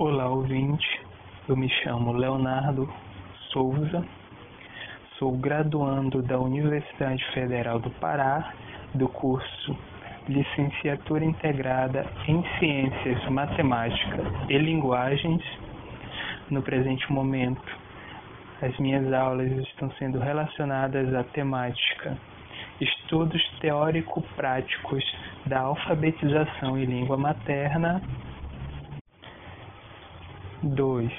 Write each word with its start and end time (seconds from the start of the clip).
Olá, 0.00 0.28
ouvinte. 0.28 0.86
Eu 1.48 1.56
me 1.56 1.68
chamo 1.82 2.12
Leonardo 2.12 2.88
Souza. 3.50 4.06
Sou 5.18 5.36
graduando 5.36 6.22
da 6.22 6.38
Universidade 6.38 7.20
Federal 7.34 7.80
do 7.80 7.90
Pará, 7.90 8.54
do 8.94 9.08
curso 9.08 9.76
Licenciatura 10.28 11.24
Integrada 11.24 12.06
em 12.28 12.44
Ciências 12.60 13.28
Matemáticas 13.28 14.24
e 14.48 14.56
Linguagens. 14.56 15.42
No 16.48 16.62
presente 16.62 17.12
momento, 17.12 17.76
as 18.62 18.78
minhas 18.78 19.12
aulas 19.12 19.50
estão 19.50 19.90
sendo 19.98 20.20
relacionadas 20.20 21.12
à 21.12 21.24
temática 21.24 22.16
Estudos 22.80 23.42
teórico-práticos 23.60 25.04
da 25.46 25.58
alfabetização 25.58 26.78
em 26.78 26.84
língua 26.84 27.16
materna 27.16 28.00
2, 30.62 31.10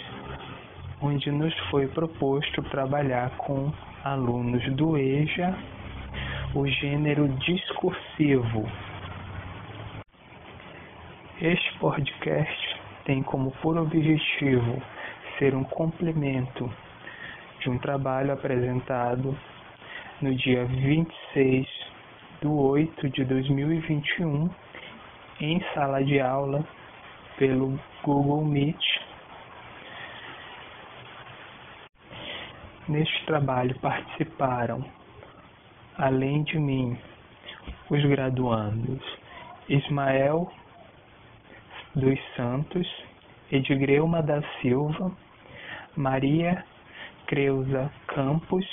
onde 1.01 1.31
nos 1.31 1.57
foi 1.69 1.87
proposto 1.87 2.61
trabalhar 2.63 3.29
com 3.37 3.71
alunos 4.03 4.63
do 4.75 4.97
EJA 4.97 5.57
o 6.55 6.67
gênero 6.67 7.27
discursivo. 7.29 8.69
Este 11.39 11.79
podcast 11.79 12.79
tem 13.05 13.23
como 13.23 13.51
por 13.61 13.77
objetivo 13.77 14.81
ser 15.37 15.55
um 15.55 15.63
complemento 15.63 16.69
de 17.61 17.69
um 17.69 17.77
trabalho 17.77 18.33
apresentado 18.33 19.37
no 20.21 20.35
dia 20.35 20.65
26 20.65 21.67
de 22.41 22.47
8 22.47 23.09
de 23.09 23.23
2021 23.23 24.49
em 25.39 25.63
sala 25.73 26.03
de 26.03 26.19
aula 26.19 26.65
pelo 27.37 27.79
Google 28.03 28.43
Meet. 28.43 28.98
Neste 32.89 33.23
trabalho 33.27 33.77
participaram, 33.81 34.83
além 35.95 36.41
de 36.41 36.57
mim, 36.57 36.97
os 37.87 38.03
graduandos 38.03 38.99
Ismael 39.69 40.51
dos 41.93 42.19
Santos, 42.35 42.87
Edgreuma 43.51 44.23
da 44.23 44.41
Silva, 44.59 45.11
Maria 45.95 46.65
Creuza 47.27 47.91
Campos, 48.07 48.65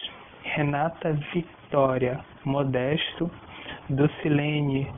Renata 0.44 1.12
Vitória 1.34 2.24
Modesto, 2.42 3.30
Docilene 3.90 4.90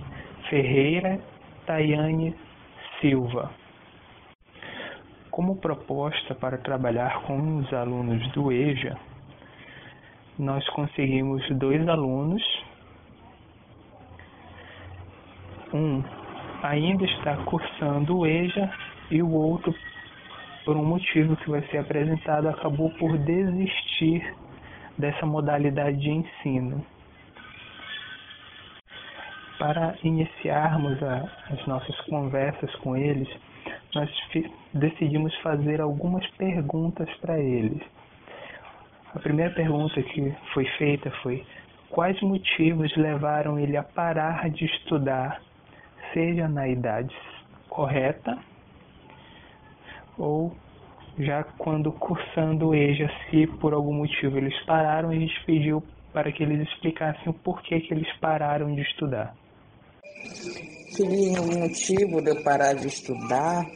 Ferreira, 0.48 1.18
Tayane 1.66 2.36
Silva. 3.00 3.50
Como 5.28 5.56
proposta 5.56 6.36
para 6.36 6.58
trabalhar 6.58 7.22
com 7.22 7.58
os 7.58 7.72
alunos 7.72 8.24
do 8.30 8.52
EJA, 8.52 8.96
nós 10.38 10.66
conseguimos 10.70 11.46
dois 11.50 11.86
alunos. 11.88 12.42
Um 15.72 16.02
ainda 16.62 17.04
está 17.04 17.36
cursando 17.44 18.18
o 18.18 18.26
EJA 18.26 18.70
e 19.10 19.22
o 19.22 19.30
outro, 19.30 19.74
por 20.64 20.76
um 20.76 20.84
motivo 20.84 21.36
que 21.36 21.50
vai 21.50 21.62
ser 21.68 21.78
apresentado, 21.78 22.48
acabou 22.48 22.90
por 22.90 23.16
desistir 23.18 24.34
dessa 24.96 25.24
modalidade 25.24 25.96
de 25.98 26.10
ensino. 26.10 26.84
Para 29.58 29.96
iniciarmos 30.04 31.02
a, 31.02 31.28
as 31.50 31.66
nossas 31.66 31.98
conversas 32.02 32.72
com 32.76 32.96
eles, 32.96 33.28
nós 33.94 34.10
decidimos 34.72 35.34
fazer 35.38 35.80
algumas 35.80 36.26
perguntas 36.32 37.08
para 37.16 37.38
eles. 37.38 37.82
A 39.18 39.20
primeira 39.20 39.52
pergunta 39.52 40.00
que 40.00 40.32
foi 40.54 40.64
feita 40.78 41.10
foi: 41.24 41.44
quais 41.90 42.20
motivos 42.22 42.96
levaram 42.96 43.58
ele 43.58 43.76
a 43.76 43.82
parar 43.82 44.48
de 44.48 44.64
estudar, 44.64 45.42
seja 46.14 46.46
na 46.46 46.68
idade 46.68 47.12
correta 47.68 48.38
ou 50.16 50.54
já 51.18 51.42
quando 51.42 51.90
cursando 51.90 52.68
o 52.68 52.74
EJA, 52.76 53.10
se 53.28 53.48
por 53.58 53.74
algum 53.74 53.92
motivo 53.92 54.38
eles 54.38 54.56
pararam, 54.64 55.10
a 55.10 55.14
gente 55.14 55.34
pediu 55.44 55.82
para 56.12 56.30
que 56.30 56.44
eles 56.44 56.68
explicassem 56.68 57.24
o 57.26 57.32
porquê 57.32 57.80
que 57.80 57.92
eles 57.92 58.10
pararam 58.18 58.72
de 58.72 58.82
estudar. 58.82 59.34
Que 60.96 61.02
o 61.02 61.58
motivo 61.58 62.22
de 62.22 62.30
eu 62.30 62.44
parar 62.44 62.74
de 62.74 62.86
estudar 62.86 63.66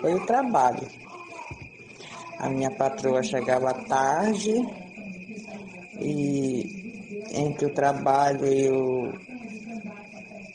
foi 0.00 0.14
o 0.14 0.24
trabalho. 0.24 0.99
A 2.40 2.48
minha 2.48 2.70
patroa 2.70 3.22
chegava 3.22 3.72
tarde 3.86 4.54
e 6.00 6.80
entre 7.32 7.66
o 7.66 7.70
trabalho 7.70 8.46
e, 8.46 8.70
o, 8.70 9.12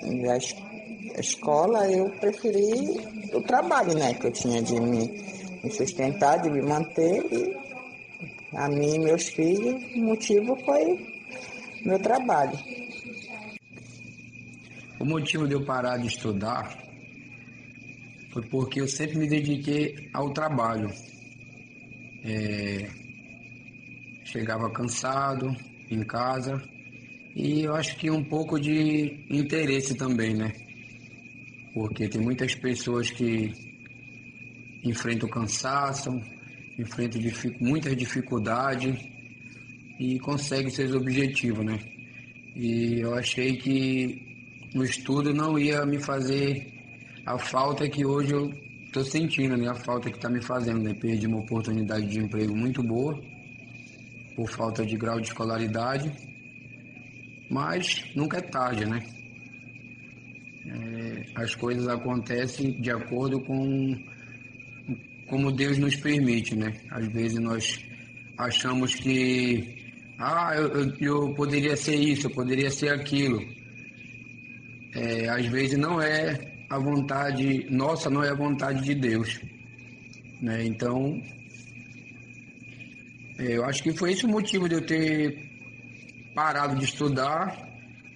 e 0.03 0.27
a, 0.27 0.33
a 0.33 1.19
escola 1.19 1.89
eu 1.89 2.09
preferi 2.19 2.97
o 3.33 3.41
trabalho, 3.41 3.93
né, 3.93 4.13
que 4.15 4.27
eu 4.27 4.31
tinha 4.31 4.61
de 4.61 4.79
me 4.79 5.25
me 5.65 5.71
sustentar, 5.71 6.39
de 6.41 6.49
me 6.49 6.61
manter 6.61 7.25
e 7.31 7.55
a 8.55 8.69
mim 8.69 8.95
e 8.95 8.99
meus 8.99 9.29
filhos, 9.29 9.83
o 9.95 9.99
motivo 9.99 10.55
foi 10.63 11.03
meu 11.83 11.99
trabalho. 11.99 12.57
O 14.99 15.05
motivo 15.05 15.47
de 15.47 15.55
eu 15.55 15.65
parar 15.65 15.97
de 15.97 16.07
estudar 16.07 16.77
foi 18.31 18.43
porque 18.43 18.79
eu 18.79 18.87
sempre 18.87 19.17
me 19.17 19.27
dediquei 19.27 20.09
ao 20.13 20.31
trabalho. 20.31 20.89
É, 22.27 22.89
chegava 24.25 24.69
cansado 24.71 25.55
em 25.91 26.03
casa 26.03 26.59
e 27.35 27.61
eu 27.61 27.75
acho 27.75 27.95
que 27.97 28.09
um 28.09 28.23
pouco 28.23 28.59
de 28.59 29.25
interesse 29.29 29.93
também, 29.93 30.33
né? 30.33 30.51
Porque 31.73 32.07
tem 32.07 32.19
muitas 32.19 32.55
pessoas 32.55 33.11
que 33.11 33.51
enfrenta 34.83 35.25
o 35.25 35.29
cansaço, 35.29 36.09
enfrenta 36.79 37.19
dific, 37.19 37.61
muitas 37.61 37.95
dificuldades 37.95 38.97
e 39.99 40.17
consegue 40.19 40.71
seus 40.71 40.93
objetivos, 40.95 41.63
né? 41.63 41.79
E 42.55 43.01
eu 43.01 43.13
achei 43.13 43.57
que 43.57 44.25
o 44.75 44.83
estudo 44.83 45.33
não 45.33 45.59
ia 45.59 45.85
me 45.85 45.99
fazer 45.99 46.65
a 47.25 47.37
falta 47.37 47.87
que 47.87 48.05
hoje 48.05 48.33
eu 48.33 48.64
estou 48.95 49.03
sentindo? 49.03 49.69
A 49.69 49.75
falta 49.75 50.09
que 50.09 50.15
está 50.15 50.29
me 50.29 50.41
fazendo, 50.41 50.81
né? 50.81 50.93
Perdi 50.93 51.27
uma 51.27 51.39
oportunidade 51.39 52.07
de 52.07 52.19
emprego 52.19 52.55
muito 52.55 52.81
boa 52.81 53.21
por 54.35 54.49
falta 54.49 54.85
de 54.85 54.95
grau 54.95 55.19
de 55.19 55.27
escolaridade, 55.27 56.11
mas 57.49 58.05
nunca 58.15 58.37
é 58.37 58.41
tarde, 58.41 58.85
né? 58.85 59.05
É, 60.67 61.25
as 61.35 61.53
coisas 61.55 61.87
acontecem 61.87 62.79
de 62.79 62.89
acordo 62.89 63.41
com 63.41 63.97
como 65.27 65.51
Deus 65.51 65.77
nos 65.77 65.95
permite, 65.95 66.55
né? 66.55 66.73
Às 66.91 67.07
vezes 67.07 67.39
nós 67.39 67.83
achamos 68.37 68.95
que, 68.95 69.93
ah, 70.19 70.53
eu, 70.55 70.93
eu 70.99 71.33
poderia 71.33 71.75
ser 71.75 71.95
isso, 71.95 72.27
eu 72.27 72.31
poderia 72.31 72.69
ser 72.69 72.89
aquilo. 72.89 73.41
É, 74.93 75.27
às 75.27 75.45
vezes 75.47 75.77
não 75.77 76.01
é 76.01 76.54
a 76.69 76.79
vontade 76.79 77.67
nossa, 77.69 78.09
não 78.09 78.23
é 78.23 78.29
a 78.29 78.35
vontade 78.35 78.83
de 78.83 78.95
Deus. 78.95 79.39
Né? 80.41 80.65
Então, 80.65 81.21
é, 83.39 83.57
eu 83.57 83.65
acho 83.65 83.83
que 83.83 83.91
foi 83.93 84.13
esse 84.13 84.25
o 84.25 84.29
motivo 84.29 84.67
de 84.67 84.75
eu 84.75 84.85
ter 84.85 85.49
parado 86.33 86.75
de 86.75 86.85
estudar, 86.85 87.67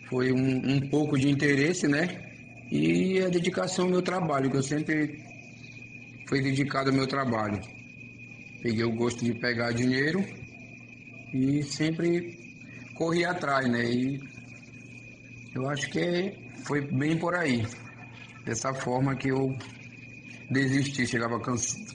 foi 0.09 0.31
um, 0.31 0.75
um 0.75 0.89
pouco 0.89 1.17
de 1.17 1.29
interesse, 1.29 1.88
né? 1.88 2.25
E 2.71 3.19
a 3.21 3.29
dedicação 3.29 3.85
ao 3.85 3.91
meu 3.91 4.01
trabalho, 4.01 4.49
que 4.49 4.57
eu 4.57 4.63
sempre 4.63 5.23
foi 6.27 6.41
dedicado 6.41 6.89
ao 6.89 6.95
meu 6.95 7.07
trabalho. 7.07 7.59
Peguei 8.62 8.83
o 8.83 8.95
gosto 8.95 9.24
de 9.24 9.33
pegar 9.33 9.71
dinheiro 9.71 10.24
e 11.33 11.63
sempre 11.63 12.38
corri 12.95 13.25
atrás, 13.25 13.69
né? 13.69 13.83
E 13.85 14.19
eu 15.56 15.69
acho 15.69 15.89
que 15.89 16.33
foi 16.65 16.81
bem 16.81 17.18
por 17.18 17.35
aí. 17.35 17.65
Dessa 18.50 18.74
forma 18.74 19.16
que 19.16 19.28
eu 19.28 19.56
desisti, 20.50 21.06
chegava 21.06 21.40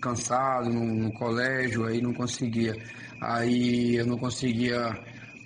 cansado 0.01 0.71
no, 0.71 0.85
no 0.85 1.12
colégio, 1.12 1.85
aí 1.85 2.01
não 2.01 2.15
conseguia. 2.15 2.73
Aí 3.21 3.97
eu 3.97 4.06
não 4.06 4.17
conseguia 4.17 4.97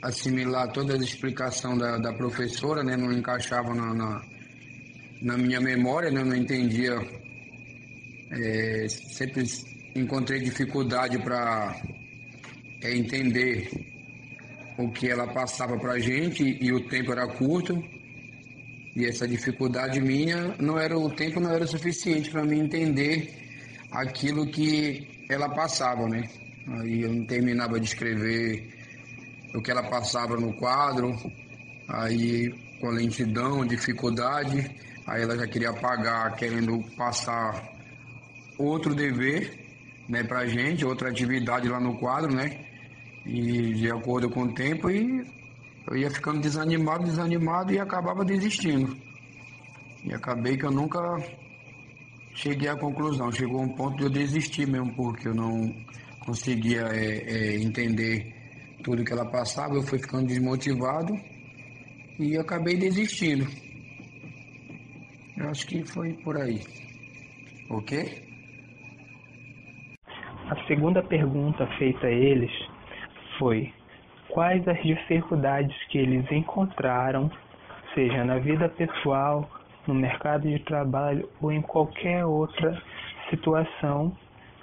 assimilar 0.02 0.70
toda 0.70 0.92
a 0.92 0.98
explicação 0.98 1.78
da, 1.78 1.96
da 1.96 2.12
professora, 2.12 2.84
né? 2.84 2.94
Não 2.94 3.10
encaixava 3.10 3.74
na, 3.74 3.94
na, 3.94 4.22
na 5.22 5.38
minha 5.38 5.62
memória, 5.62 6.10
né? 6.10 6.22
Não 6.22 6.36
entendia 6.36 6.94
é, 8.30 8.86
sempre 8.88 9.44
encontrei 9.96 10.40
dificuldade 10.40 11.18
para 11.20 11.74
é, 12.82 12.94
entender 12.94 13.70
o 14.76 14.90
que 14.90 15.08
ela 15.08 15.26
passava 15.32 15.78
para 15.78 15.98
gente 15.98 16.58
e 16.60 16.70
o 16.70 16.86
tempo 16.86 17.12
era 17.12 17.26
curto. 17.26 17.82
E 18.98 19.06
essa 19.06 19.28
dificuldade 19.28 20.00
minha 20.00 20.56
não 20.58 20.76
era 20.76 20.98
o 20.98 21.08
tempo 21.08 21.38
não 21.38 21.52
era 21.52 21.64
suficiente 21.68 22.32
para 22.32 22.44
mim 22.44 22.58
entender 22.58 23.32
aquilo 23.92 24.44
que 24.50 25.06
ela 25.30 25.48
passava, 25.48 26.08
né? 26.08 26.28
Aí 26.66 27.02
eu 27.02 27.14
não 27.14 27.24
terminava 27.24 27.78
de 27.78 27.86
escrever 27.86 28.74
o 29.54 29.62
que 29.62 29.70
ela 29.70 29.84
passava 29.84 30.36
no 30.36 30.52
quadro, 30.52 31.16
aí 31.86 32.52
com 32.80 32.88
lentidão, 32.88 33.64
dificuldade, 33.64 34.68
aí 35.06 35.22
ela 35.22 35.36
já 35.36 35.46
queria 35.46 35.70
apagar, 35.70 36.34
querendo 36.34 36.82
passar 36.96 37.72
outro 38.58 38.96
dever, 38.96 39.64
né, 40.08 40.24
pra 40.24 40.44
gente, 40.44 40.84
outra 40.84 41.08
atividade 41.08 41.68
lá 41.68 41.78
no 41.78 41.96
quadro, 41.98 42.34
né? 42.34 42.64
E 43.24 43.74
de 43.74 43.92
acordo 43.92 44.28
com 44.28 44.42
o 44.42 44.52
tempo 44.52 44.90
e 44.90 45.24
eu 45.90 45.96
ia 45.96 46.10
ficando 46.10 46.40
desanimado, 46.40 47.04
desanimado 47.04 47.72
e 47.72 47.78
acabava 47.78 48.24
desistindo. 48.24 48.96
E 50.04 50.12
acabei 50.12 50.56
que 50.56 50.66
eu 50.66 50.70
nunca 50.70 50.98
cheguei 52.34 52.68
à 52.68 52.76
conclusão. 52.76 53.32
Chegou 53.32 53.62
um 53.62 53.74
ponto 53.74 53.96
de 53.96 54.04
eu 54.04 54.10
desistir 54.10 54.66
mesmo, 54.66 54.94
porque 54.94 55.28
eu 55.28 55.34
não 55.34 55.74
conseguia 56.20 56.82
é, 56.88 57.56
é, 57.56 57.56
entender 57.56 58.34
tudo 58.82 59.04
que 59.04 59.12
ela 59.12 59.24
passava, 59.24 59.74
eu 59.74 59.82
fui 59.82 59.98
ficando 59.98 60.26
desmotivado 60.26 61.18
e 62.18 62.36
acabei 62.36 62.76
desistindo. 62.76 63.46
Eu 65.36 65.48
acho 65.48 65.66
que 65.66 65.84
foi 65.86 66.12
por 66.14 66.36
aí. 66.36 66.60
Ok? 67.70 68.28
A 70.50 70.66
segunda 70.66 71.02
pergunta 71.02 71.66
feita 71.78 72.06
a 72.06 72.10
eles 72.10 72.50
foi: 73.38 73.72
quais 74.30 74.66
as 74.68 74.80
dificuldades 74.82 75.76
que 75.88 75.98
eles 75.98 76.30
encontraram, 76.30 77.30
seja 77.94 78.24
na 78.24 78.38
vida 78.38 78.68
pessoal, 78.68 79.48
no 79.86 79.94
mercado 79.94 80.48
de 80.48 80.58
trabalho 80.60 81.28
ou 81.40 81.50
em 81.50 81.62
qualquer 81.62 82.24
outra 82.24 82.80
situação, 83.30 84.16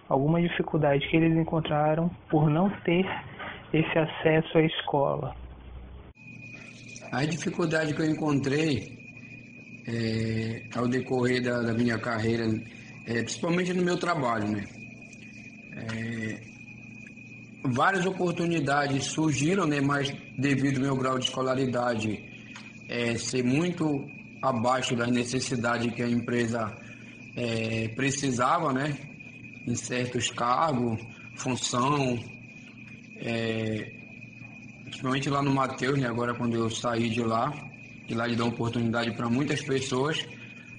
alguma 0.07 0.41
dificuldade 0.41 1.07
que 1.09 1.17
eles 1.17 1.35
encontraram 1.35 2.09
por 2.29 2.49
não 2.49 2.69
ter 2.81 3.05
esse 3.73 3.97
acesso 3.97 4.57
à 4.57 4.61
escola? 4.61 5.35
A 7.11 7.25
dificuldade 7.25 7.93
que 7.93 8.01
eu 8.01 8.05
encontrei 8.05 8.95
é, 9.87 10.63
ao 10.77 10.87
decorrer 10.87 11.43
da, 11.43 11.61
da 11.61 11.73
minha 11.73 11.97
carreira, 11.97 12.45
é, 13.07 13.21
principalmente 13.21 13.73
no 13.73 13.83
meu 13.83 13.97
trabalho, 13.97 14.47
né? 14.47 14.63
Várias 17.73 18.05
oportunidades 18.05 19.05
surgiram, 19.05 19.65
né? 19.65 19.81
Mas 19.81 20.13
devido 20.37 20.77
ao 20.77 20.83
meu 20.83 20.95
grau 20.95 21.17
de 21.17 21.25
escolaridade 21.25 22.23
é, 22.87 23.17
ser 23.17 23.43
muito 23.43 24.05
abaixo 24.41 24.95
da 24.95 25.07
necessidade 25.07 25.89
que 25.91 26.01
a 26.01 26.07
empresa 26.07 26.71
é, 27.35 27.87
precisava, 27.89 28.71
né? 28.71 28.95
Em 29.67 29.75
certos 29.75 30.29
cargos, 30.29 31.01
função, 31.37 32.19
é, 33.17 33.91
principalmente 34.83 35.29
lá 35.29 35.41
no 35.41 35.53
Mateus, 35.53 35.99
né? 35.99 36.07
Agora 36.07 36.35
quando 36.35 36.55
eu 36.55 36.69
saí 36.69 37.09
de 37.09 37.23
lá, 37.23 37.51
e 38.07 38.13
lá 38.13 38.27
ele 38.27 38.35
dá 38.35 38.45
oportunidade 38.45 39.11
para 39.15 39.27
muitas 39.27 39.61
pessoas, 39.63 40.23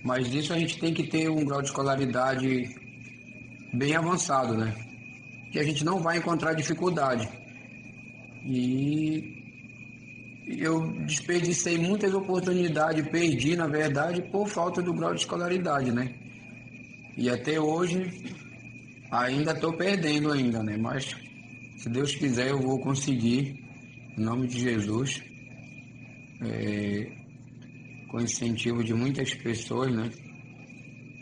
mas 0.05 0.31
disso 0.31 0.53
a 0.53 0.59
gente 0.59 0.79
tem 0.79 0.95
que 0.95 1.03
ter 1.05 1.29
um 1.29 1.45
grau 1.45 1.61
de 1.61 1.69
escolaridade 1.69 2.77
bem 3.75 3.97
avançado, 3.97 4.57
né? 4.57 4.73
Que 5.51 5.59
a 5.59 5.63
gente 5.63 5.85
não 5.85 6.01
vai 6.01 6.19
encontrar 6.19 6.55
dificuldade. 6.55 7.29
E 8.45 9.37
eu 10.47 10.93
desperdicei 11.05 11.77
muitas 11.77 12.15
oportunidades, 12.15 13.09
perdi, 13.09 13.57
na 13.57 13.67
verdade, 13.67 14.23
por 14.31 14.49
falta 14.49 14.81
do 14.81 14.95
grau 14.95 15.13
de 15.13 15.21
escolaridade, 15.21 15.91
né? 15.91 16.15
E 17.17 17.29
até 17.29 17.61
hoje 17.61 18.25
ainda 19.11 19.53
estou 19.53 19.73
perdendo 19.73 20.33
ainda, 20.33 20.63
né? 20.63 20.77
Mas 20.77 21.17
se 21.77 21.89
Deus 21.89 22.15
quiser 22.15 22.51
eu 22.51 22.61
vou 22.61 22.79
conseguir, 22.79 23.57
em 24.17 24.23
nome 24.23 24.47
de 24.47 24.61
Jesus, 24.61 25.23
é, 26.43 27.11
com 28.09 28.21
incentivo 28.21 28.85
de 28.85 28.95
muitas 28.95 29.35
pessoas, 29.35 29.93
né? 29.93 30.11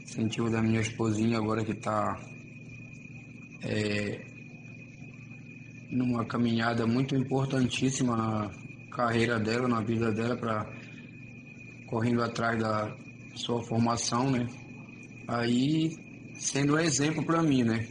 Incentivo 0.03 0.51
da 0.51 0.61
minha 0.61 0.81
esposinha 0.81 1.39
agora 1.39 1.65
que 1.65 1.73
está 1.73 2.21
é, 3.65 4.21
numa 5.91 6.25
caminhada 6.25 6.87
muito 6.87 7.15
importantíssima 7.15 8.17
na 8.17 8.51
carreira 8.91 9.39
dela, 9.39 9.69
na 9.69 9.81
vida 9.81 10.13
dela, 10.13 10.37
para 10.37 10.67
correndo 11.87 12.23
atrás 12.23 12.59
da 12.59 12.95
sua 13.35 13.63
formação, 13.63 14.31
né? 14.31 14.47
Aí 15.29 15.97
sendo 16.35 16.75
um 16.75 16.79
exemplo 16.79 17.25
para 17.25 17.43
mim, 17.43 17.63
né? 17.63 17.87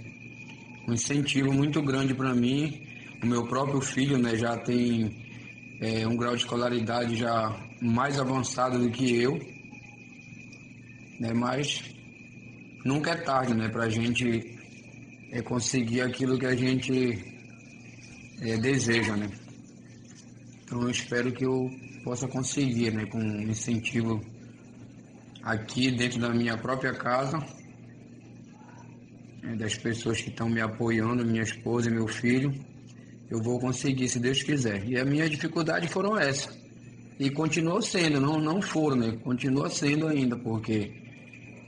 Um 0.87 0.93
incentivo 0.93 1.51
muito 1.51 1.81
grande 1.81 2.13
para 2.13 2.33
mim. 2.33 2.81
O 3.23 3.25
meu 3.25 3.47
próprio 3.47 3.79
filho, 3.79 4.17
né, 4.17 4.35
já 4.35 4.57
tem 4.57 5.09
é, 5.79 6.05
um 6.05 6.17
grau 6.17 6.35
de 6.35 6.41
escolaridade 6.41 7.15
já 7.15 7.55
mais 7.81 8.19
avançado 8.19 8.77
do 8.77 8.89
que 8.91 9.15
eu, 9.21 9.39
né? 11.19 11.33
Mas 11.33 11.81
nunca 12.83 13.11
é 13.11 13.15
tarde, 13.15 13.53
né, 13.53 13.69
para 13.69 13.85
a 13.85 13.89
gente 13.89 14.52
é, 15.33 15.41
conseguir 15.41 16.01
aquilo 16.01 16.37
que 16.37 16.45
a 16.45 16.55
gente 16.55 17.25
é, 18.39 18.55
deseja, 18.57 19.17
né? 19.17 19.27
Então 20.63 20.83
eu 20.83 20.91
espero 20.91 21.31
que 21.31 21.43
eu 21.43 21.69
possa 22.03 22.27
conseguir, 22.27 22.91
né, 22.91 23.05
com 23.07 23.17
um 23.17 23.41
incentivo 23.41 24.21
aqui 25.41 25.89
dentro 25.89 26.19
da 26.19 26.29
minha 26.29 26.55
própria 26.55 26.93
casa, 26.93 27.39
né, 29.41 29.55
das 29.55 29.75
pessoas 29.75 30.21
que 30.21 30.29
estão 30.29 30.47
me 30.47 30.61
apoiando, 30.61 31.25
minha 31.25 31.41
esposa 31.41 31.89
e 31.89 31.93
meu 31.93 32.07
filho, 32.07 32.53
eu 33.31 33.41
vou 33.41 33.59
conseguir, 33.59 34.07
se 34.09 34.19
Deus 34.19 34.43
quiser. 34.43 34.87
E 34.87 34.99
a 34.99 35.03
minha 35.03 35.27
dificuldade 35.27 35.87
foram 35.87 36.15
essas. 36.15 36.55
E 37.19 37.31
continuou 37.31 37.81
sendo, 37.81 38.21
não, 38.21 38.39
não 38.39 38.61
foram, 38.61 38.97
né? 38.97 39.17
Continua 39.23 39.67
sendo 39.69 40.07
ainda, 40.07 40.37
porque 40.37 40.91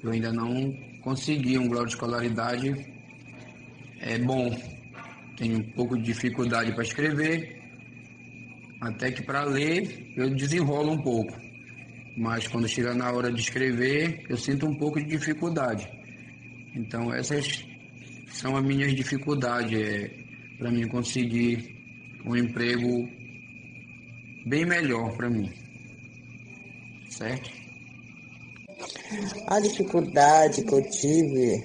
eu 0.03 0.12
ainda 0.12 0.31
não 0.31 0.71
consegui 1.01 1.57
um 1.57 1.67
grau 1.67 1.85
de 1.85 1.94
escolaridade 1.94 2.94
é 4.00 4.18
bom. 4.18 4.50
Tenho 5.38 5.59
um 5.59 5.71
pouco 5.71 5.97
de 5.97 6.03
dificuldade 6.03 6.71
para 6.74 6.83
escrever, 6.83 7.62
até 8.81 9.12
que 9.12 9.24
para 9.24 9.44
ler 9.44 10.13
eu 10.15 10.33
desenrolo 10.33 10.94
um 10.94 11.01
pouco. 11.01 11.33
Mas 12.18 12.47
quando 12.47 12.68
chega 12.68 12.94
na 12.94 13.12
hora 13.12 13.31
de 13.31 13.42
escrever, 13.42 14.25
eu 14.30 14.38
sinto 14.38 14.65
um 14.65 14.75
pouco 14.75 15.00
de 15.00 15.06
dificuldade. 15.06 15.88
Então 16.74 17.13
essas 17.13 17.65
são 18.31 18.56
as 18.56 18.63
minhas 18.63 18.93
dificuldades 18.93 19.77
é, 19.77 20.10
para 20.58 20.72
mim 20.72 20.88
conseguir 20.88 21.75
um 22.25 22.36
emprego 22.36 23.10
bem 24.46 24.65
melhor 24.65 25.15
para 25.15 25.29
mim. 25.29 25.51
Certo? 27.10 27.50
A 29.48 29.60
dificuldade 29.60 30.63
que 30.63 30.74
eu 30.74 30.89
tive 30.89 31.63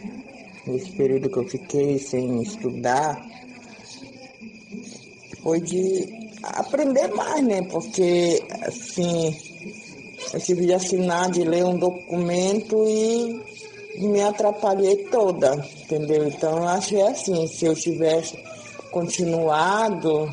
nesse 0.67 0.91
período 0.93 1.31
que 1.31 1.39
eu 1.39 1.49
fiquei 1.49 1.99
sem 1.99 2.43
estudar 2.43 3.25
foi 5.43 5.61
de 5.61 6.31
aprender 6.43 7.09
mais, 7.09 7.43
né? 7.45 7.63
Porque, 7.63 8.43
assim, 8.63 9.37
eu 10.33 10.41
tive 10.41 10.67
de 10.67 10.75
assinar, 10.75 11.31
de 11.31 11.43
ler 11.43 11.65
um 11.65 11.79
documento 11.79 12.85
e 12.87 13.41
me 13.99 14.21
atrapalhei 14.23 14.97
toda, 15.11 15.55
entendeu? 15.83 16.27
Então, 16.29 16.59
eu 16.59 16.69
achei 16.69 17.03
assim, 17.03 17.47
se 17.47 17.67
eu 17.67 17.75
tivesse 17.75 18.39
continuado, 18.91 20.29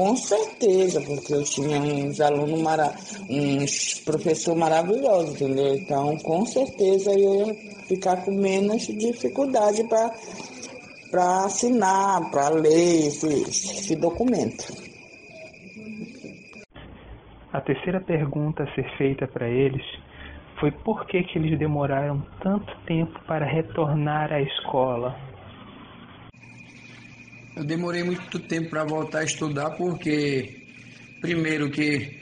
com 0.00 0.16
certeza, 0.16 0.98
porque 1.02 1.34
eu 1.34 1.44
tinha 1.44 1.78
uns 1.78 2.22
alunos, 2.22 2.62
mara 2.62 2.90
uns 3.28 4.00
professores 4.02 4.58
maravilhosos, 4.58 5.34
entendeu? 5.34 5.74
Então, 5.74 6.16
com 6.20 6.46
certeza 6.46 7.10
eu 7.12 7.48
ia 7.48 7.54
ficar 7.86 8.24
com 8.24 8.30
menos 8.30 8.86
dificuldade 8.86 9.86
para 11.10 11.44
assinar, 11.44 12.30
para 12.30 12.48
ler 12.48 13.08
esse, 13.08 13.26
esse 13.26 13.94
documento. 13.96 14.72
A 17.52 17.60
terceira 17.60 18.00
pergunta 18.00 18.62
a 18.62 18.74
ser 18.74 18.90
feita 18.96 19.28
para 19.28 19.50
eles 19.50 19.84
foi 20.60 20.70
por 20.70 21.04
que, 21.08 21.22
que 21.24 21.38
eles 21.38 21.58
demoraram 21.58 22.22
tanto 22.42 22.74
tempo 22.86 23.20
para 23.26 23.44
retornar 23.44 24.32
à 24.32 24.40
escola. 24.40 25.14
Eu 27.60 27.66
demorei 27.66 28.02
muito 28.02 28.38
tempo 28.38 28.70
para 28.70 28.84
voltar 28.84 29.18
a 29.18 29.24
estudar 29.24 29.72
porque, 29.72 30.62
primeiro, 31.20 31.68
que 31.68 32.16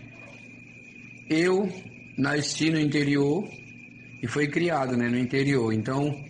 eu 1.31 1.73
nasci 2.17 2.71
no 2.71 2.81
interior 2.81 3.49
e 4.21 4.27
fui 4.27 4.49
criado 4.49 4.97
né, 4.97 5.09
no 5.09 5.17
interior. 5.17 5.73
Então, 5.73 6.25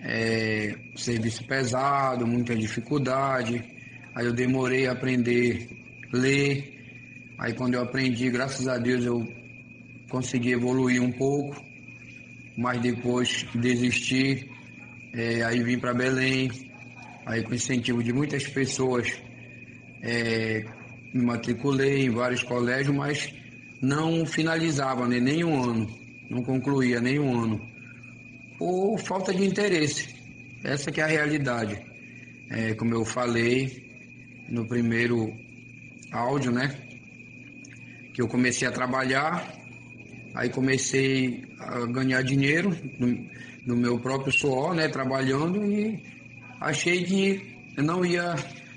é, 0.00 0.74
serviço 0.96 1.46
pesado, 1.46 2.26
muita 2.26 2.56
dificuldade. 2.56 3.62
Aí 4.14 4.24
eu 4.24 4.32
demorei 4.32 4.86
a 4.86 4.92
aprender 4.92 5.68
a 6.10 6.16
ler, 6.16 7.34
Aí 7.38 7.52
quando 7.52 7.74
eu 7.74 7.82
aprendi, 7.82 8.30
graças 8.30 8.66
a 8.66 8.78
Deus, 8.78 9.04
eu 9.04 9.28
consegui 10.08 10.52
evoluir 10.52 11.02
um 11.02 11.12
pouco, 11.12 11.62
mas 12.56 12.80
depois 12.80 13.44
desisti 13.54 14.48
é, 15.12 15.44
aí 15.44 15.62
vim 15.62 15.78
para 15.78 15.92
Belém, 15.92 16.72
aí 17.26 17.42
com 17.42 17.54
incentivo 17.54 18.02
de 18.02 18.12
muitas 18.12 18.46
pessoas, 18.46 19.12
é, 20.02 20.64
me 21.12 21.22
matriculei 21.24 22.04
em 22.04 22.10
vários 22.10 22.42
colégios, 22.42 22.94
mas 22.94 23.32
não 23.80 24.26
finalizava 24.26 25.06
né, 25.06 25.20
nem 25.20 25.44
um 25.44 25.62
ano, 25.62 25.88
não 26.30 26.42
concluía 26.42 27.00
nem 27.00 27.18
um 27.18 27.40
ano, 27.40 27.60
por 28.58 28.98
falta 28.98 29.32
de 29.32 29.44
interesse. 29.44 30.14
Essa 30.62 30.90
que 30.90 31.00
é 31.00 31.04
a 31.04 31.08
realidade. 31.08 31.78
É, 32.50 32.74
como 32.74 32.94
eu 32.94 33.04
falei 33.04 33.84
no 34.48 34.66
primeiro 34.66 35.32
áudio, 36.12 36.52
né? 36.52 36.74
Que 38.14 38.22
eu 38.22 38.28
comecei 38.28 38.66
a 38.66 38.72
trabalhar, 38.72 39.52
aí 40.34 40.48
comecei 40.48 41.44
a 41.58 41.86
ganhar 41.86 42.22
dinheiro 42.22 42.76
no, 42.98 43.28
no 43.66 43.76
meu 43.76 43.98
próprio 43.98 44.32
suor, 44.32 44.74
né? 44.74 44.88
Trabalhando 44.88 45.64
e 45.64 46.02
achei 46.60 47.04
que 47.04 47.56
não 47.76 48.04
ia 48.04 48.34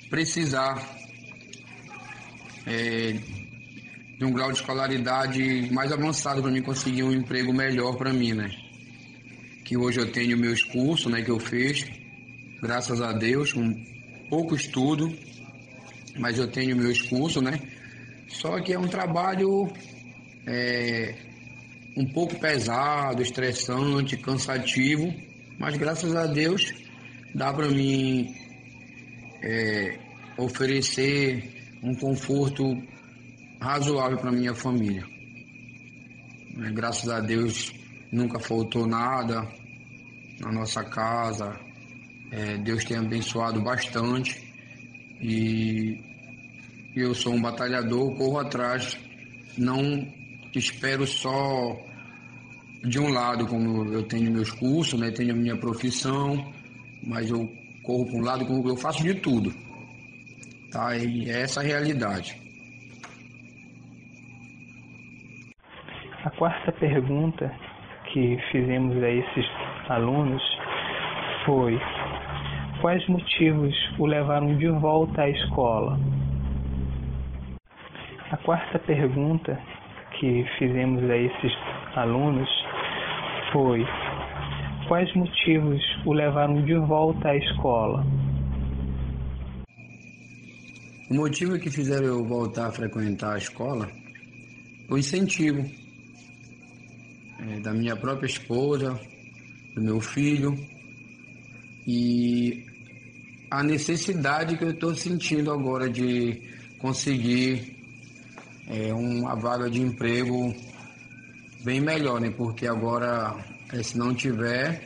precisar 0.10 0.98
é, 2.66 3.16
de 4.18 4.26
um 4.26 4.32
grau 4.32 4.52
de 4.52 4.58
escolaridade 4.60 5.70
mais 5.72 5.92
avançado 5.92 6.42
para 6.42 6.52
mim 6.52 6.62
conseguir 6.62 7.04
um 7.04 7.12
emprego 7.12 7.54
melhor 7.54 7.96
para 7.98 8.12
mim, 8.12 8.34
né? 8.34 8.50
Que 9.64 9.78
hoje 9.78 10.00
eu 10.00 10.12
tenho 10.12 10.38
meus 10.38 10.64
cursos, 10.64 11.12
né? 11.12 11.22
Que 11.22 11.32
eu 11.32 11.40
fiz, 11.40 11.86
graças 12.62 13.02
a 13.02 13.14
Deus, 13.14 13.54
com 13.54 13.74
pouco 14.30 14.56
estudo, 14.56 15.14
mas 16.18 16.40
eu 16.40 16.48
tenho 16.48 16.76
meus 16.76 17.02
cursos, 17.02 17.42
né? 17.42 17.60
Só 18.28 18.60
que 18.60 18.74
é 18.74 18.80
um 18.80 18.88
trabalho 18.88 19.72
é, 20.46 21.16
um 21.96 22.06
pouco 22.06 22.40
pesado, 22.40 23.22
estressante, 23.22 24.18
cansativo, 24.18 25.14
mas 25.60 25.78
graças 25.78 26.16
a 26.16 26.26
Deus 26.26 26.74
dá 27.34 27.54
para 27.54 27.70
mim 27.70 28.36
é, 29.42 30.00
oferecer 30.38 31.78
um 31.84 31.96
conforto 31.96 32.64
razoável 33.60 34.18
para 34.18 34.32
minha 34.32 34.54
família. 34.54 35.06
Graças 36.74 37.10
a 37.10 37.20
Deus 37.20 37.74
nunca 38.12 38.40
faltou 38.40 38.88
nada 38.88 39.48
na 40.40 40.52
nossa 40.52 40.84
casa. 40.84 41.60
É, 42.32 42.58
Deus 42.58 42.84
tem 42.84 42.98
abençoado 42.98 43.62
bastante 43.62 44.48
e 45.22 46.02
eu 46.96 47.14
sou 47.14 47.34
um 47.34 47.42
batalhador, 47.42 48.16
corro 48.16 48.40
atrás, 48.40 48.98
não 49.58 50.08
espero 50.54 51.06
só 51.06 51.78
de 52.84 53.00
um 53.00 53.10
lado, 53.10 53.48
como 53.48 53.94
eu 53.94 54.04
tenho 54.04 54.32
meus 54.32 54.52
cursos, 54.52 55.00
né, 55.00 55.12
tenho 55.12 55.34
a 55.34 55.38
minha 55.38 55.58
profissão, 55.58 56.54
mas 57.08 57.32
eu 57.32 57.50
corro 57.84 58.06
para 58.06 58.20
um 58.20 58.24
lado, 58.24 58.46
como 58.46 58.68
eu 58.68 58.76
faço 58.76 59.02
de 59.02 59.16
tudo. 59.16 59.52
Tá? 60.72 60.96
E 60.96 61.30
é 61.30 61.44
essa 61.44 61.62
a 61.62 61.64
realidade. 61.64 62.36
A 66.26 66.30
quarta 66.32 66.74
pergunta 66.74 67.50
que 68.12 68.38
fizemos 68.52 69.02
a 69.02 69.10
esses 69.10 69.46
alunos 69.88 70.44
foi: 71.46 71.80
quais 72.82 73.08
motivos 73.08 73.74
o 73.98 74.06
levaram 74.06 74.58
de 74.58 74.68
volta 74.68 75.22
à 75.22 75.30
escola? 75.30 75.98
A 78.30 78.38
quarta 78.38 78.78
pergunta 78.80 79.58
que 80.20 80.46
fizemos 80.60 81.10
a 81.10 81.16
esses 81.18 81.54
alunos 81.96 82.50
foi: 83.54 83.88
quais 84.88 85.14
motivos 85.16 85.82
o 86.06 86.14
levaram 86.14 86.64
de 86.64 86.76
volta 86.76 87.30
à 87.30 87.38
escola? 87.38 88.06
O 91.10 91.14
motivo 91.14 91.58
que 91.60 91.70
fizeram 91.70 92.06
eu 92.08 92.26
voltar 92.26 92.68
a 92.68 92.72
frequentar 92.72 93.36
a 93.36 93.38
escola 93.38 93.88
foi 94.88 94.98
o 94.98 95.00
incentivo 95.00 95.66
é, 97.40 97.60
da 97.60 97.74
minha 97.74 97.96
própria 97.96 98.28
esposa, 98.28 99.00
do 99.76 99.82
meu 99.82 100.02
filho 100.02 100.56
e 101.86 102.66
a 103.50 103.64
necessidade 103.64 104.58
que 104.58 104.64
eu 104.64 104.72
estou 104.72 104.94
sentindo 104.96 105.52
agora 105.52 105.90
de 105.90 106.42
conseguir 106.80 107.78
é, 108.68 108.94
uma 108.94 109.36
vaga 109.36 109.70
de 109.70 109.82
emprego 109.82 110.54
bem 111.64 111.80
melhor, 111.80 112.20
né? 112.20 112.30
Porque 112.30 112.68
agora, 112.68 113.36
é, 113.74 113.84
se 113.84 113.98
não 113.98 114.14
tiver 114.14 114.82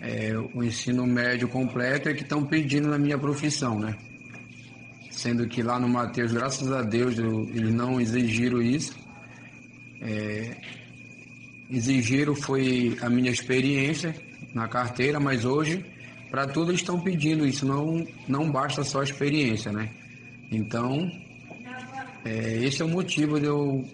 é, 0.00 0.32
o 0.54 0.62
ensino 0.62 1.06
médio 1.06 1.48
completo, 1.48 2.08
é 2.08 2.14
que 2.14 2.22
estão 2.22 2.44
pedindo 2.44 2.88
na 2.88 2.98
minha 2.98 3.18
profissão, 3.18 3.78
né? 3.78 3.96
Sendo 5.10 5.46
que 5.46 5.62
lá 5.62 5.78
no 5.78 5.88
Mateus, 5.88 6.32
graças 6.32 6.70
a 6.70 6.82
Deus, 6.82 7.18
eu, 7.18 7.48
eles 7.54 7.72
não 7.72 8.00
exigiram 8.00 8.60
isso. 8.60 8.94
É, 10.00 10.56
exigiram 11.70 12.34
foi 12.34 12.98
a 13.00 13.08
minha 13.08 13.30
experiência 13.30 14.14
na 14.52 14.68
carteira, 14.68 15.18
mas 15.18 15.44
hoje 15.44 15.84
para 16.34 16.48
tudo 16.48 16.72
eles 16.72 16.80
estão 16.80 16.98
pedindo 16.98 17.46
isso, 17.46 17.64
não, 17.64 18.04
não 18.26 18.50
basta 18.50 18.82
só 18.82 19.00
a 19.00 19.04
experiência, 19.04 19.70
né? 19.70 19.88
Então, 20.50 21.08
é, 22.24 22.56
esse 22.56 22.82
é 22.82 22.84
o 22.84 22.88
motivo 22.88 23.38
de 23.38 23.46
eu 23.46 23.88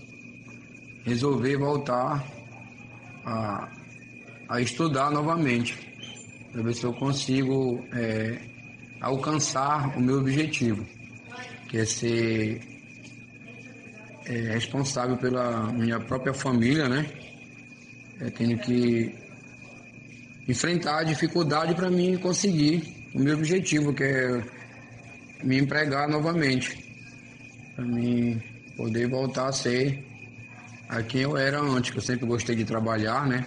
resolver 1.04 1.58
voltar 1.58 2.26
a, 3.24 3.68
a 4.48 4.60
estudar 4.60 5.10
novamente, 5.10 5.76
para 6.52 6.62
ver 6.62 6.74
se 6.74 6.84
eu 6.84 6.92
consigo 6.94 7.84
é, 7.92 8.40
alcançar 9.00 9.96
o 9.96 10.00
meu 10.00 10.18
objetivo, 10.18 10.86
que 11.68 11.78
é 11.78 11.84
ser 11.84 12.60
é, 14.26 14.52
responsável 14.52 15.16
pela 15.16 15.72
minha 15.72 15.98
própria 16.00 16.34
família, 16.34 16.88
né? 16.88 17.06
Eu 18.20 18.30
tenho 18.32 18.58
que 18.58 19.14
enfrentar 20.48 20.98
a 20.98 21.04
dificuldade 21.04 21.74
para 21.74 21.90
mim 21.90 22.16
conseguir 22.18 23.08
o 23.14 23.18
meu 23.18 23.36
objetivo, 23.36 23.94
que 23.94 24.04
é 24.04 24.42
me 25.42 25.58
empregar 25.58 26.08
novamente, 26.08 26.76
para 27.74 27.84
mim 27.84 28.40
poder 28.76 29.08
voltar 29.08 29.48
a 29.48 29.52
ser 29.52 30.10
a 30.90 31.02
quem 31.04 31.23
eu 31.23 31.37
era 31.37 31.61
antes, 31.61 31.92
que 31.92 31.99
eu 31.99 32.02
sempre 32.02 32.26
gostei 32.26 32.56
de 32.56 32.64
trabalhar, 32.64 33.26
né? 33.26 33.47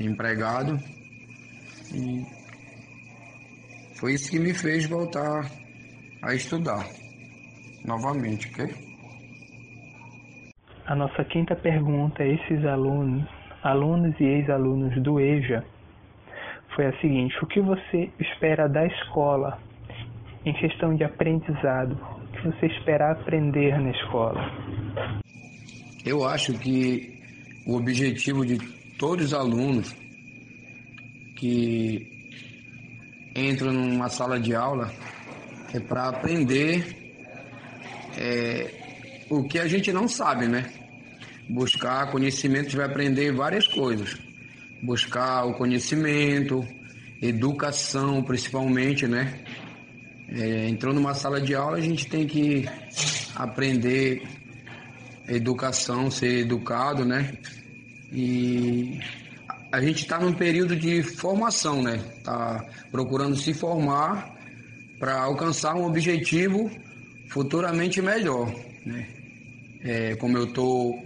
Empregado. 0.00 0.78
E 1.94 2.24
foi 4.00 4.14
isso 4.14 4.30
que 4.30 4.38
me 4.38 4.54
fez 4.54 4.88
voltar 4.88 5.44
a 6.22 6.34
estudar 6.34 6.86
novamente, 7.84 8.48
ok? 8.48 8.74
A 10.86 10.94
nossa 10.94 11.22
quinta 11.24 11.54
pergunta 11.54 12.22
a 12.22 12.26
esses 12.26 12.64
alunos, 12.64 13.28
alunos 13.62 14.18
e 14.18 14.24
ex-alunos 14.24 15.00
do 15.02 15.20
EJA, 15.20 15.62
foi 16.74 16.86
a 16.86 17.00
seguinte: 17.00 17.36
o 17.42 17.46
que 17.46 17.60
você 17.60 18.10
espera 18.18 18.68
da 18.68 18.86
escola 18.86 19.58
em 20.46 20.54
questão 20.54 20.94
de 20.94 21.04
aprendizado? 21.04 21.92
O 21.92 22.32
que 22.32 22.48
você 22.48 22.66
espera 22.66 23.12
aprender 23.12 23.78
na 23.78 23.90
escola? 23.90 24.61
Eu 26.04 26.24
acho 26.24 26.54
que 26.54 27.20
o 27.66 27.76
objetivo 27.76 28.44
de 28.44 28.58
todos 28.98 29.26
os 29.26 29.34
alunos 29.34 29.94
que 31.36 32.06
entram 33.34 33.72
numa 33.72 34.08
sala 34.08 34.38
de 34.38 34.54
aula 34.54 34.92
é 35.72 35.80
para 35.80 36.08
aprender 36.08 37.14
é, 38.16 39.24
o 39.30 39.44
que 39.44 39.58
a 39.58 39.66
gente 39.66 39.92
não 39.92 40.06
sabe, 40.06 40.46
né? 40.46 40.70
Buscar 41.48 42.10
conhecimento, 42.10 42.76
vai 42.76 42.86
aprender 42.86 43.32
várias 43.32 43.66
coisas 43.66 44.32
buscar 44.82 45.44
o 45.46 45.54
conhecimento, 45.54 46.66
educação 47.20 48.22
principalmente, 48.22 49.06
né? 49.06 49.40
É, 50.28 50.68
entrou 50.68 50.92
numa 50.92 51.14
sala 51.14 51.40
de 51.40 51.54
aula, 51.54 51.76
a 51.76 51.80
gente 51.80 52.08
tem 52.08 52.26
que 52.26 52.68
aprender 53.36 54.22
educação, 55.28 56.10
ser 56.10 56.40
educado, 56.40 57.04
né? 57.04 57.32
E 58.12 59.00
a 59.70 59.80
gente 59.80 60.02
está 60.02 60.18
num 60.20 60.32
período 60.32 60.76
de 60.76 61.02
formação, 61.02 61.82
né? 61.82 61.98
Tá 62.22 62.64
procurando 62.90 63.36
se 63.36 63.54
formar 63.54 64.34
para 64.98 65.20
alcançar 65.20 65.74
um 65.74 65.86
objetivo 65.86 66.70
futuramente 67.28 68.02
melhor, 68.02 68.52
né? 68.84 69.08
É, 69.84 70.14
como 70.16 70.36
eu 70.36 70.44
estou 70.44 71.02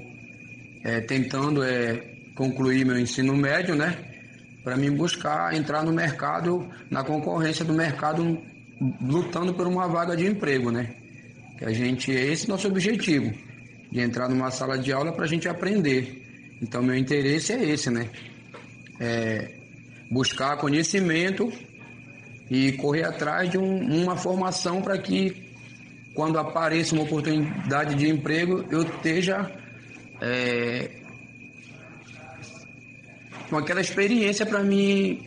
é, 0.84 1.00
tentando 1.00 1.62
é, 1.62 1.96
concluir 2.34 2.84
meu 2.84 2.98
ensino 2.98 3.34
médio, 3.36 3.74
né? 3.74 3.96
Para 4.62 4.76
mim 4.76 4.90
buscar 4.90 5.54
entrar 5.54 5.84
no 5.84 5.92
mercado, 5.92 6.68
na 6.90 7.04
concorrência 7.04 7.64
do 7.64 7.72
mercado, 7.72 8.42
lutando 9.00 9.54
por 9.54 9.66
uma 9.66 9.86
vaga 9.86 10.16
de 10.16 10.26
emprego, 10.26 10.70
né? 10.70 10.94
Que 11.56 11.64
a 11.64 11.72
gente, 11.72 12.14
é 12.14 12.26
esse 12.26 12.48
nosso 12.48 12.68
objetivo, 12.68 13.32
de 13.90 14.00
entrar 14.00 14.28
numa 14.28 14.50
sala 14.50 14.78
de 14.78 14.92
aula 14.92 15.12
para 15.12 15.24
a 15.24 15.28
gente 15.28 15.48
aprender. 15.48 16.22
Então 16.60 16.82
meu 16.82 16.96
interesse 16.96 17.52
é 17.52 17.62
esse, 17.64 17.90
né? 17.90 18.08
É 19.00 19.54
buscar 20.10 20.56
conhecimento 20.56 21.52
e 22.50 22.72
correr 22.72 23.04
atrás 23.04 23.50
de 23.50 23.58
um, 23.58 24.02
uma 24.02 24.16
formação 24.16 24.80
para 24.80 24.96
que 24.98 25.52
quando 26.14 26.38
apareça 26.38 26.94
uma 26.94 27.04
oportunidade 27.04 27.94
de 27.94 28.08
emprego 28.08 28.64
eu 28.70 28.82
esteja 28.82 29.50
é, 30.20 30.90
com 33.50 33.58
aquela 33.58 33.80
experiência 33.80 34.46
para 34.46 34.62
mim 34.62 35.20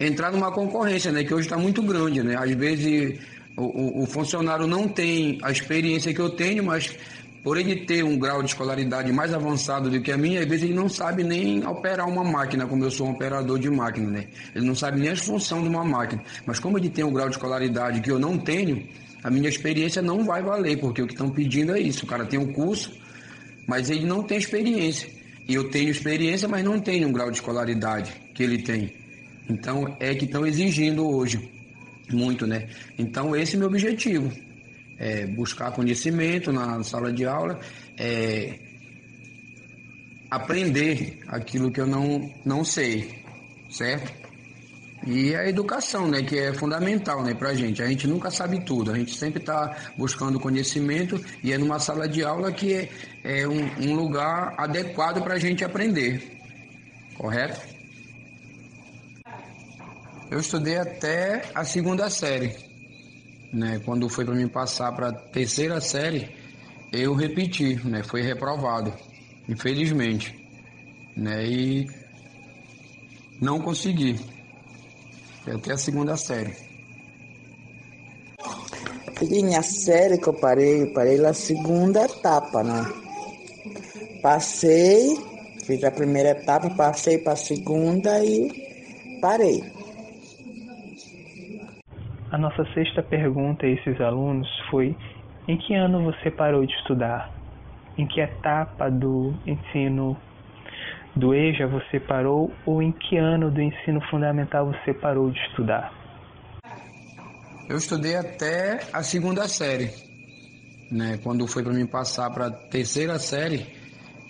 entrar 0.00 0.30
numa 0.30 0.52
concorrência, 0.52 1.10
né? 1.10 1.24
Que 1.24 1.34
hoje 1.34 1.46
está 1.46 1.58
muito 1.58 1.82
grande, 1.82 2.22
né? 2.22 2.36
Às 2.36 2.50
vezes 2.52 3.18
o, 3.56 4.02
o, 4.02 4.06
funcionário 4.06 4.66
não 4.66 4.86
tem 4.86 5.38
a 5.42 5.50
experiência 5.50 6.14
que 6.14 6.20
eu 6.20 6.30
tenho, 6.30 6.62
mas 6.62 6.96
por 7.42 7.56
ele 7.56 7.84
ter 7.86 8.04
um 8.04 8.18
grau 8.18 8.42
de 8.42 8.48
escolaridade 8.48 9.12
mais 9.12 9.32
avançado 9.32 9.88
do 9.88 10.00
que 10.00 10.10
a 10.10 10.16
minha, 10.16 10.40
às 10.40 10.46
vezes 10.46 10.64
ele 10.64 10.74
não 10.74 10.88
sabe 10.88 11.22
nem 11.22 11.66
operar 11.66 12.08
uma 12.08 12.24
máquina, 12.24 12.66
como 12.66 12.84
eu 12.84 12.90
sou 12.90 13.06
um 13.06 13.10
operador 13.10 13.58
de 13.58 13.70
máquina, 13.70 14.10
né? 14.10 14.26
Ele 14.54 14.66
não 14.66 14.74
sabe 14.74 15.00
nem 15.00 15.10
as 15.10 15.20
funções 15.20 15.62
de 15.62 15.68
uma 15.68 15.84
máquina. 15.84 16.22
Mas 16.44 16.58
como 16.58 16.78
ele 16.78 16.90
tem 16.90 17.04
um 17.04 17.12
grau 17.12 17.28
de 17.28 17.36
escolaridade 17.36 18.00
que 18.00 18.10
eu 18.10 18.18
não 18.18 18.36
tenho, 18.38 18.86
a 19.22 19.30
minha 19.30 19.48
experiência 19.48 20.02
não 20.02 20.24
vai 20.24 20.42
valer, 20.42 20.78
porque 20.78 21.02
o 21.02 21.06
que 21.06 21.14
estão 21.14 21.30
pedindo 21.30 21.74
é 21.74 21.80
isso. 21.80 22.04
O 22.04 22.08
cara 22.08 22.26
tem 22.26 22.38
um 22.38 22.52
curso, 22.52 22.92
mas 23.66 23.90
ele 23.90 24.04
não 24.04 24.22
tem 24.22 24.38
experiência. 24.38 25.08
E 25.48 25.54
eu 25.54 25.70
tenho 25.70 25.90
experiência, 25.90 26.46
mas 26.46 26.64
não 26.64 26.78
tenho 26.78 27.08
um 27.08 27.12
grau 27.12 27.30
de 27.30 27.38
escolaridade 27.38 28.12
que 28.34 28.42
ele 28.42 28.58
tem. 28.58 28.92
Então 29.48 29.96
é 29.98 30.14
que 30.14 30.26
estão 30.26 30.46
exigindo 30.46 31.08
hoje 31.08 31.50
muito, 32.10 32.46
né? 32.46 32.68
Então 32.98 33.34
esse 33.34 33.54
é 33.54 33.56
o 33.56 33.60
meu 33.60 33.68
objetivo, 33.68 34.30
é 34.98 35.26
buscar 35.26 35.70
conhecimento 35.72 36.52
na 36.52 36.82
sala 36.82 37.12
de 37.12 37.24
aula, 37.24 37.60
é 37.96 38.58
aprender 40.30 41.20
aquilo 41.28 41.70
que 41.70 41.80
eu 41.80 41.86
não, 41.86 42.32
não 42.44 42.64
sei, 42.64 43.24
certo? 43.70 44.28
E 45.06 45.34
a 45.34 45.48
educação, 45.48 46.08
né, 46.08 46.22
que 46.22 46.36
é 46.36 46.52
fundamental, 46.52 47.22
né, 47.22 47.32
pra 47.32 47.54
gente. 47.54 47.82
A 47.82 47.86
gente 47.86 48.06
nunca 48.06 48.30
sabe 48.30 48.60
tudo, 48.64 48.90
a 48.90 48.98
gente 48.98 49.14
sempre 49.14 49.40
está 49.40 49.92
buscando 49.96 50.40
conhecimento 50.40 51.24
e 51.42 51.52
é 51.52 51.58
numa 51.58 51.78
sala 51.78 52.08
de 52.08 52.22
aula 52.22 52.52
que 52.52 52.74
é, 52.74 52.90
é 53.24 53.48
um, 53.48 53.64
um 53.80 53.94
lugar 53.94 54.54
adequado 54.58 55.22
para 55.22 55.34
a 55.34 55.38
gente 55.38 55.64
aprender, 55.64 56.36
correto? 57.16 57.60
Eu 60.30 60.40
estudei 60.40 60.76
até 60.76 61.42
a 61.54 61.64
segunda 61.64 62.10
série. 62.10 62.67
Né? 63.52 63.80
Quando 63.84 64.08
foi 64.08 64.24
para 64.24 64.34
mim 64.34 64.48
passar 64.48 64.92
para 64.92 65.08
a 65.08 65.12
terceira 65.12 65.80
série, 65.80 66.30
eu 66.92 67.14
repeti, 67.14 67.74
né? 67.86 68.02
Foi 68.02 68.22
reprovado, 68.22 68.92
infelizmente. 69.48 70.34
Né? 71.16 71.46
E 71.46 71.86
não 73.40 73.60
consegui. 73.60 74.18
Até 75.46 75.72
a 75.72 75.78
segunda 75.78 76.16
série. 76.16 76.54
E 79.20 79.42
minha 79.42 79.62
série 79.62 80.18
que 80.18 80.28
eu 80.28 80.34
parei, 80.34 80.86
parei 80.92 81.16
na 81.18 81.32
segunda 81.32 82.04
etapa, 82.04 82.62
né? 82.62 82.92
Passei, 84.22 85.16
fiz 85.64 85.82
a 85.82 85.90
primeira 85.90 86.30
etapa, 86.30 86.70
passei 86.70 87.18
para 87.18 87.32
a 87.32 87.36
segunda 87.36 88.24
e 88.24 89.18
parei. 89.20 89.77
A 92.30 92.36
nossa 92.36 92.62
sexta 92.74 93.02
pergunta 93.02 93.64
a 93.64 93.70
esses 93.70 93.98
alunos 94.02 94.48
foi: 94.70 94.94
em 95.46 95.56
que 95.56 95.74
ano 95.74 96.04
você 96.04 96.30
parou 96.30 96.64
de 96.66 96.72
estudar? 96.74 97.32
Em 97.96 98.06
que 98.06 98.20
etapa 98.20 98.90
do 98.90 99.34
ensino 99.46 100.14
do 101.16 101.34
EJA 101.34 101.66
você 101.66 101.98
parou 101.98 102.52
ou 102.66 102.82
em 102.82 102.92
que 102.92 103.16
ano 103.16 103.50
do 103.50 103.62
ensino 103.62 104.00
fundamental 104.10 104.66
você 104.66 104.92
parou 104.92 105.30
de 105.30 105.40
estudar? 105.48 105.90
Eu 107.68 107.78
estudei 107.78 108.14
até 108.14 108.78
a 108.92 109.02
segunda 109.02 109.48
série. 109.48 109.90
Né? 110.92 111.18
Quando 111.22 111.46
foi 111.46 111.62
para 111.62 111.72
mim 111.72 111.86
passar 111.86 112.30
para 112.30 112.46
a 112.46 112.50
terceira 112.50 113.18
série, 113.18 113.66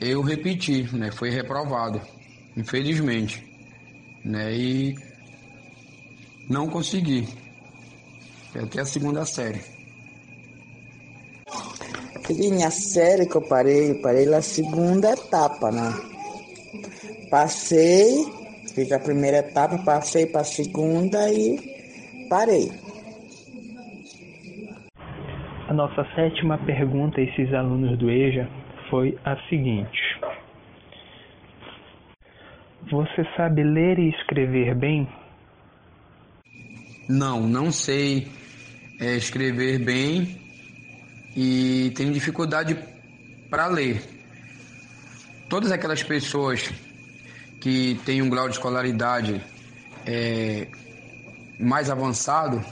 eu 0.00 0.22
repeti, 0.22 0.88
né? 0.96 1.10
Foi 1.10 1.30
reprovado, 1.30 2.00
infelizmente, 2.56 3.44
né? 4.24 4.52
E 4.52 4.94
não 6.48 6.68
consegui 6.68 7.26
até 8.56 8.80
a 8.80 8.84
segunda 8.84 9.24
série. 9.24 9.60
Minha 12.30 12.70
série 12.70 13.26
que 13.26 13.36
eu 13.36 13.42
parei, 13.48 13.92
eu 13.92 14.02
parei 14.02 14.26
na 14.26 14.42
segunda 14.42 15.12
etapa, 15.12 15.70
né? 15.70 15.90
Passei, 17.30 18.24
fiz 18.74 18.92
a 18.92 18.98
primeira 18.98 19.38
etapa, 19.38 19.78
passei 19.78 20.26
para 20.26 20.42
a 20.42 20.44
segunda 20.44 21.30
e 21.32 21.58
parei. 22.28 22.70
A 25.68 25.72
nossa 25.72 26.04
sétima 26.14 26.58
pergunta 26.58 27.20
a 27.20 27.24
esses 27.24 27.52
alunos 27.52 27.98
do 27.98 28.10
EJA 28.10 28.48
foi 28.90 29.18
a 29.24 29.36
seguinte: 29.48 29.98
Você 32.90 33.26
sabe 33.36 33.62
ler 33.62 33.98
e 33.98 34.10
escrever 34.10 34.74
bem? 34.74 35.08
Não, 37.08 37.46
não 37.46 37.72
sei 37.72 38.28
é, 39.00 39.16
escrever 39.16 39.78
bem 39.78 40.38
e 41.34 41.90
tenho 41.96 42.12
dificuldade 42.12 42.76
para 43.48 43.66
ler. 43.66 44.02
Todas 45.48 45.72
aquelas 45.72 46.02
pessoas 46.02 46.68
que 47.60 47.98
têm 48.04 48.20
um 48.20 48.28
grau 48.28 48.46
de 48.46 48.56
escolaridade 48.56 49.42
é, 50.04 50.68
mais 51.58 51.88
avançado, 51.88 52.62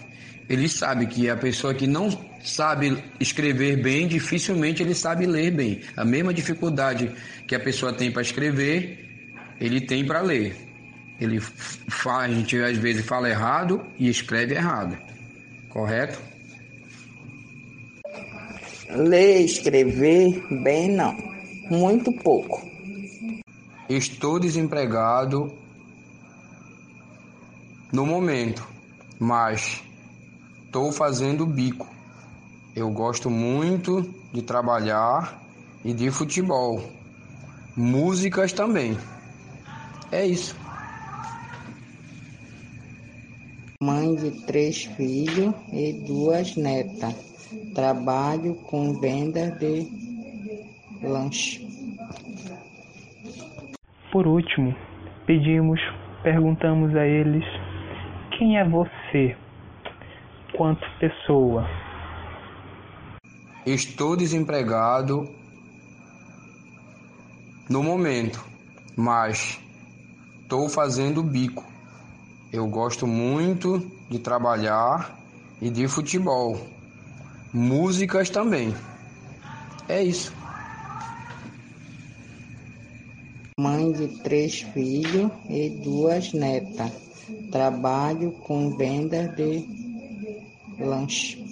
eles 0.49 0.73
sabem 0.73 1.09
que 1.09 1.31
a 1.31 1.37
pessoa 1.37 1.73
que 1.73 1.87
não 1.87 2.11
sabe 2.45 3.03
escrever 3.19 3.83
bem, 3.83 4.07
dificilmente 4.07 4.83
ele 4.83 4.95
sabe 4.95 5.25
ler 5.25 5.51
bem. 5.51 5.81
A 5.97 6.05
mesma 6.05 6.35
dificuldade 6.35 7.11
que 7.47 7.55
a 7.55 7.61
pessoa 7.61 7.93
tem 7.93 8.13
para 8.13 8.21
escrever, 8.21 9.33
ele 9.59 9.81
tem 9.81 10.05
para 10.05 10.21
ler. 10.21 10.66
Ele 11.21 11.41
fala, 11.41 12.25
a 12.25 12.29
gente 12.29 12.57
às 12.61 12.77
vezes 12.77 13.05
fala 13.05 13.29
errado 13.29 13.85
e 13.99 14.09
escreve 14.09 14.55
errado 14.55 14.97
correto? 15.77 16.19
Ler, 18.89 19.43
escrever, 19.43 20.43
bem 20.63 20.91
não, 20.91 21.15
muito 21.71 22.11
pouco. 22.23 22.63
Estou 23.87 24.41
desempregado 24.41 25.53
no 27.93 28.07
momento, 28.07 28.67
mas 29.19 29.83
estou 30.65 30.91
fazendo 30.91 31.45
bico. 31.45 31.87
Eu 32.75 32.91
gosto 32.91 33.29
muito 33.29 34.03
de 34.33 34.41
trabalhar 34.41 35.43
e 35.85 35.93
de 35.93 36.11
futebol. 36.11 36.91
Músicas 37.77 38.51
também. 38.51 38.97
É 40.11 40.25
isso. 40.25 40.57
Mãe 43.83 44.15
de 44.15 44.31
três 44.47 44.85
filhos 44.85 45.55
e 45.71 45.93
duas 45.93 46.57
netas. 46.57 47.15
Trabalho 47.75 48.55
com 48.55 48.99
venda 48.99 49.51
de 49.51 49.87
lanche. 51.03 51.67
Por 54.11 54.27
último, 54.27 54.75
pedimos, 55.27 55.79
perguntamos 56.23 56.97
a 56.97 57.07
eles: 57.07 57.45
quem 58.39 58.59
é 58.59 58.67
você? 58.67 59.37
Quanto 60.57 60.81
pessoa? 60.99 61.69
Estou 63.67 64.17
desempregado 64.17 65.29
no 67.69 67.83
momento, 67.83 68.43
mas 68.97 69.61
estou 70.41 70.67
fazendo 70.71 71.23
bico. 71.23 71.76
Eu 72.53 72.67
gosto 72.67 73.07
muito 73.07 73.91
de 74.09 74.19
trabalhar 74.19 75.19
e 75.61 75.69
de 75.69 75.89
futebol. 75.89 76.59
Músicas 77.53 78.31
também. 78.31 78.75
É 79.89 80.03
isso. 80.03 80.33
Mãe 83.59 83.91
de 83.93 84.09
três 84.23 84.61
filhos 84.61 85.31
e 85.49 85.71
duas 85.71 86.33
netas. 86.33 86.93
Trabalho 87.51 88.33
com 88.33 88.77
venda 88.77 89.29
de 89.29 89.67
lanche. 90.79 91.46